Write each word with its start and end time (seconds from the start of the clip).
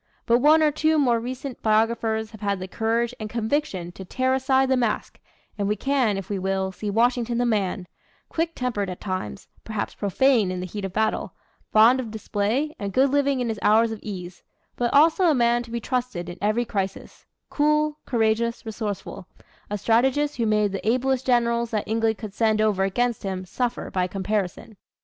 But 0.25 0.39
one 0.39 0.63
or 0.63 0.71
two 0.71 0.97
more 0.97 1.19
recent 1.19 1.61
biographers 1.61 2.31
have 2.31 2.41
had 2.41 2.59
the 2.59 2.67
courage 2.67 3.13
and 3.19 3.29
conviction 3.29 3.91
to 3.91 4.03
tear 4.03 4.33
aside 4.33 4.67
the 4.69 4.75
mask, 4.75 5.19
and 5.59 5.67
we 5.67 5.75
can, 5.75 6.17
if 6.17 6.27
we 6.27 6.39
will, 6.39 6.71
see 6.71 6.89
Washington 6.89 7.37
the 7.37 7.45
man 7.45 7.87
quick 8.27 8.55
tempered 8.55 8.89
at 8.89 8.99
times, 8.99 9.47
perhaps 9.63 9.93
profane 9.93 10.49
in 10.49 10.59
the 10.59 10.65
heat 10.65 10.85
of 10.85 10.91
battle, 10.91 11.33
fond 11.71 11.99
of 11.99 12.09
display 12.09 12.75
and 12.79 12.93
good 12.93 13.11
living 13.11 13.41
in 13.41 13.49
his 13.49 13.59
hours 13.61 13.91
of 13.91 13.99
ease 14.01 14.41
but 14.75 14.91
also 14.91 15.25
a 15.25 15.35
man 15.35 15.61
to 15.61 15.69
be 15.69 15.79
trusted 15.79 16.29
in 16.29 16.37
every 16.41 16.65
crisis, 16.65 17.27
cool, 17.51 17.99
courageous, 18.07 18.65
resourceful 18.65 19.27
a 19.69 19.77
strategist 19.77 20.37
who 20.37 20.47
made 20.47 20.71
the 20.71 20.89
ablest 20.89 21.27
generals 21.27 21.69
that 21.69 21.87
England 21.87 22.17
could 22.17 22.33
send 22.33 22.59
over 22.59 22.83
against 22.85 23.21
him, 23.21 23.45
suffer 23.45 23.91
by 23.91 24.07
comparison. 24.07 24.77